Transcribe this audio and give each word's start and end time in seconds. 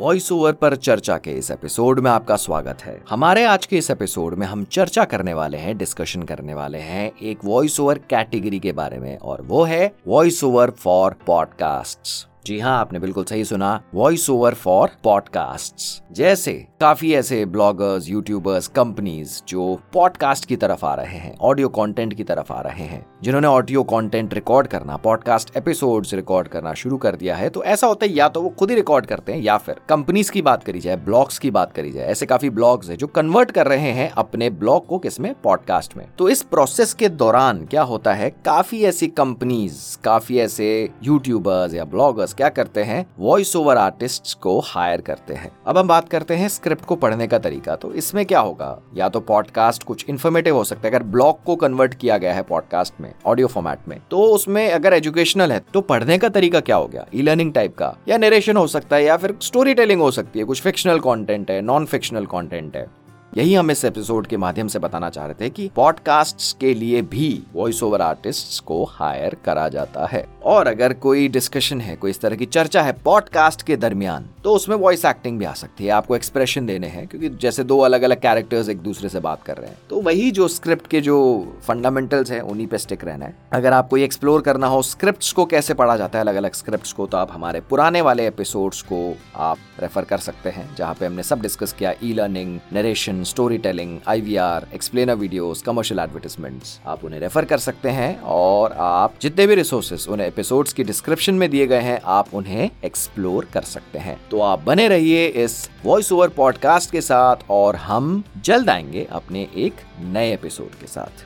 Voice 0.00 0.32
over 0.32 0.52
पर 0.52 0.76
चर्चा 0.76 1.16
के 1.16 1.30
इस 1.30 1.50
एपिसोड 1.50 2.00
में 2.00 2.10
आपका 2.10 2.36
स्वागत 2.36 2.82
है। 2.82 3.04
हमारे 3.10 3.44
आज 3.44 3.66
के 3.66 3.78
इस 3.78 3.90
एपिसोड 3.90 4.34
में 4.34 4.46
हम 4.46 4.64
चर्चा 4.64 5.04
करने 5.04 5.34
वाले 5.34 5.58
हैं 5.58 5.78
डिस्कशन 5.78 6.22
करने 6.22 6.54
वाले 6.54 6.78
हैं 6.78 7.12
एक 7.22 7.38
वॉइस 7.44 7.80
ओवर 7.80 7.98
कैटेगरी 7.98 8.60
के 8.60 8.72
बारे 8.72 8.98
में 8.98 9.18
और 9.18 9.42
वो 9.42 9.64
है 9.64 9.94
वॉइस 10.06 10.44
ओवर 10.44 10.70
फॉर 10.70 11.16
पॉडकास्ट्स 11.26 12.29
जी 12.46 12.58
हाँ 12.58 12.78
आपने 12.78 12.98
बिल्कुल 12.98 13.24
सही 13.24 13.44
सुना। 13.44 13.80
वॉइस 13.94 14.28
ओवर 14.30 14.54
फॉर 14.54 14.90
पॉडकास्ट 15.04 16.02
जैसे 16.12 16.52
काफ़ी 16.80 17.12
ऐसे 17.14 17.44
ब्लॉगर्स 17.46 18.08
यूट्यूबर्स 18.08 18.68
कंपनीज़ 18.68 19.40
जो 19.48 19.78
पॉडकास्ट 19.92 20.44
की 20.44 20.56
तरफ़ 20.56 20.84
आ 20.86 20.94
रहे 20.94 21.18
हैं 21.18 21.36
ऑडियो 21.40 21.68
कंटेंट 21.68 22.14
की 22.14 22.24
तरफ़ 22.24 22.52
आ 22.52 22.60
रहे 22.60 22.84
हैं, 22.84 23.04
जिन्होंने 23.22 23.46
ऑडियो 23.46 23.82
कंटेंट 23.82 24.34
रिकॉर्ड 24.34 24.66
करना 24.66 24.96
पॉडकास्ट 24.96 25.56
एपिसोड्स 25.56 26.14
रिकॉर्ड 26.14 26.48
करना 26.48 26.72
शुरू 26.74 26.96
कर 26.96 27.16
दिया 27.16 27.36
है 27.36 27.48
तो 27.48 27.64
ऐसा 27.64 27.86
होता 27.86 28.06
है 28.06 28.12
या 28.12 28.28
तो 28.28 28.42
वो 28.42 28.48
खुद 28.48 28.70
ही 28.70 28.76
रिकॉर्ड 28.76 29.06
करते 29.06 29.32
हैं 29.32 29.40
या 29.40 29.56
फिर 29.58 29.80
कंपनीज़ 29.88 30.30
की 30.32 30.42
बात 30.42 30.64
करी 30.64 30.80
जाए 30.80 30.96
ब्लॉग्स 30.96 31.38
की 31.38 31.50
बात 31.50 31.72
करी 31.72 31.92
जाए, 31.92 32.06
ऐसे 32.06 32.26
काफ़ी 32.26 32.50
ब्लॉग्स 32.50 32.90
है 32.90 32.96
जो 32.96 33.06
कन्वर्ट 33.06 33.50
कर 33.50 33.66
रहे 33.66 33.90
हैं 33.92 34.10
अपने 34.10 34.50
ब्लॉग 34.50 34.86
को 34.86 34.98
किसमें 34.98 35.32
पॉडकास्ट 35.44 35.96
में। 35.96 36.06
तो 36.18 36.28
इस 36.28 36.42
प्रोसेस 36.42 36.94
के 36.94 37.08
दौरान 37.08 37.64
क्या 37.66 37.82
होता 37.82 38.14
है? 38.14 38.30
काफ़ी 38.30 38.82
ऐसी 38.84 39.06
कंपनीज़ 39.06 39.98
काफ़ी 40.04 40.38
ऐसे 40.38 40.88
यूट्यूबर्स 41.02 41.74
या 41.74 41.84
ब्लॉगर्स 41.84 42.29
क्या 42.34 42.48
करते 42.48 42.82
हैं? 42.82 43.04
वॉइस 43.18 43.54
ओवर 43.56 43.76
आर्टिस्ट 43.76 44.38
को 44.40 44.58
हायर 44.60 45.00
करते 45.00 45.34
हैं। 45.34 45.50
अब 45.66 45.78
हम 45.78 45.88
बात 45.88 46.08
करते 46.08 46.34
हैं 46.34 46.48
स्क्रिप्ट 46.48 46.84
को 46.84 46.96
पढ़ने 46.96 47.26
का 47.26 47.38
तरीका। 47.38 47.76
तो 47.76 47.92
इसमें 47.92 48.24
क्या 48.26 48.40
होगा? 48.40 48.78
या 48.96 49.08
तो 49.08 49.20
पॉडकास्ट 49.20 49.82
कुछ 49.82 50.04
इन्फॉर्मेटिव 50.08 50.56
हो 50.56 50.64
सकता 50.64 50.88
है। 50.88 50.94
अगर 50.94 51.02
ब्लॉग 51.02 51.42
को 51.44 51.56
कन्वर्ट 51.56 51.94
किया 51.94 52.18
गया 52.18 52.32
है 52.34 52.42
पॉडकास्ट 52.42 52.94
में 53.00 53.12
ऑडियो 53.26 53.46
फॉर्मेट 53.46 53.88
में 53.88 53.98
तो 54.10 54.22
उसमें 54.24 54.70
अगर 54.70 54.92
एजुकेशनल 54.92 55.52
है 55.52 55.60
तो 55.74 55.80
पढ़ने 55.80 56.18
का 56.18 56.28
तरीका 56.28 56.60
क्या 56.60 56.76
हो 56.76 56.86
गया? 56.86 57.06
ई 57.14 57.22
लर्निंग 57.22 57.52
टाइप 57.52 57.76
का। 57.76 57.94
या 58.08 58.18
नरेशन 58.18 58.56
हो 58.56 58.66
सकता 58.66 58.96
है, 58.96 59.04
या 59.04 59.16
फिर 59.16 59.34
स्टोरी 59.42 59.74
टेलिंग 59.74 60.00
हो 60.00 60.10
सकती 60.10 60.38
है। 60.38 60.44
कुछ 60.44 60.62
फिक्शनल 60.62 60.98
कॉन्टेंट 61.00 61.50
है 61.50 61.60
नॉन 61.60 61.86
फिक्शनल 61.86 62.26
कॉन्टेंट 62.26 62.76
है। 62.76 62.99
यही 63.36 63.52
हम 63.54 63.70
इस 63.70 63.84
एपिसोड 63.84 64.26
के 64.26 64.36
माध्यम 64.36 64.68
से 64.68 64.78
बताना 64.78 65.08
चाह 65.10 65.26
रहे 65.26 65.34
थे 65.40 65.48
कि 65.50 65.68
पॉडकास्ट 65.76 66.56
के 66.60 66.72
लिए 66.74 67.02
भी 67.02 67.42
वॉइस 67.52 67.82
ओवर 67.82 68.02
आर्टिस्ट 68.02 68.62
को 68.64 68.82
हायर 68.84 69.36
करा 69.44 69.68
जाता 69.68 70.06
है। 70.06 70.24
और 70.44 70.68
अगर 70.68 70.92
कोई 70.92 71.28
डिस्कशन 71.28 71.80
है, 71.80 71.94
कोई 71.96 72.10
इस 72.10 72.20
तरह 72.20 72.36
की 72.36 72.46
चर्चा 72.46 72.82
है 72.82 72.92
पॉडकास्ट 73.04 73.62
के 73.62 73.76
दरमियान 73.76 74.28
तो 74.44 74.54
उसमें 74.54 74.76
वॉइस 74.76 75.04
एक्टिंग 75.04 75.38
भी 75.38 75.44
आ 75.44 75.52
सकती 75.52 75.84
है। 75.84 75.90
आपको 75.90 76.16
एक्सप्रेशन 76.16 76.66
देने 76.66 76.86
हैं, 76.86 77.06
क्योंकि 77.06 77.28
जैसे 77.30 77.64
दो 77.64 77.78
अलग 77.78 78.02
अलग 78.02 78.20
कैरेक्टर्स 78.20 78.68
एक 78.68 78.78
दूसरे 78.78 79.08
से 79.08 79.20
बात 79.20 79.42
कर 79.42 79.56
रहे 79.56 79.68
हैं 79.68 79.78
तो 79.90 80.00
वही 80.00 80.30
जो 80.30 80.48
स्क्रिप्ट 80.48 80.86
के 80.86 81.00
जो 81.00 81.20
फंडामेंटल्स 81.62 82.30
है, 82.30 82.40
उन्हीं 82.40 82.66
पे 82.66 82.78
स्टिक 82.78 83.04
रहना 83.04 83.26
है। 83.26 83.36
अगर 83.52 83.72
आपको 83.72 83.96
ये 83.96 84.04
एक्सप्लोर 84.04 84.42
करना 84.42 84.66
हो 84.66 84.82
स्क्रिप्ट 84.82 85.32
को 85.32 85.44
कैसे 85.44 85.74
पढ़ा 85.74 85.96
जाता 85.96 86.18
है 86.18 86.24
अलग 86.24 86.34
अलग 86.34 86.54
स्क्रिप्ट 86.54 86.92
को 86.92 87.06
तो 87.06 87.18
आप 87.18 87.32
हमारे 87.32 87.60
पुराने 87.60 88.00
वाले 88.00 88.26
एपिसोड्स 88.26 88.82
को 88.82 89.02
आप 89.36 89.58
रेफर 89.80 90.04
कर 90.04 90.18
सकते 90.18 90.50
हैं, 90.50 90.68
जहाँ 90.76 90.94
पे 90.94 91.06
हमने 91.06 91.22
सब 91.22 91.42
डिस्कस 91.42 91.72
किया 91.72 91.94
e 92.04 92.12
learning 92.12 92.58
narration 92.72 93.19
story 93.24 93.58
telling 93.58 93.98
or 94.38 94.66
explainer 94.74 95.14
video 95.14 95.54
commercial 95.66 96.00
advertisement 96.00 96.62
आप 96.86 97.04
उन्हें 97.04 97.20
रेफर 97.20 97.44
कर 97.44 97.58
सकते 97.58 97.88
हैं 97.88 98.20
और 98.20 98.72
आप 98.72 99.14
जितने 99.22 99.46
भी 99.46 99.54
रिसोर्सेस 99.54 100.06
उन्हें 100.08 100.26
एपिसोड्स 100.28 100.72
की 100.72 100.84
डिस्क्रिप्शन 100.84 101.34
में 101.34 101.50
दिए 101.50 101.66
गए 101.66 101.80
हैं, 101.80 102.00
आप 102.04 102.26
उन्हें 102.34 102.70
एक्सप्लोर 102.84 103.44
कर 103.44 103.62
सकते 103.62 103.98
हैं। 103.98 104.20
तो 104.30 104.40
आप 104.40 104.62
बने 104.62 104.88
रहिए 104.88 105.26
इस 105.26 105.70
वॉइस 105.84 106.12
ओवर 106.12 106.28
पॉडकास्ट 106.28 106.90
के 106.90 107.00
साथ 107.00 107.36
और 107.50 107.76
हम 107.76 108.24
जल्द 108.44 108.70
आएँगे 108.70 109.06
अपने 109.10 109.48
एक 109.56 109.74
नए 110.00 110.34
एपिसोड 110.34 110.80
के 110.80 110.86
साथ। 110.86 111.10